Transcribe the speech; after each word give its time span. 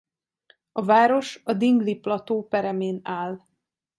A 0.71 0.83
város 0.83 1.41
a 1.43 1.53
Dingli-plató 1.53 2.47
peremén 2.47 2.99
áll. 3.03 3.39